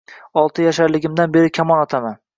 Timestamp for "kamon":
1.59-1.87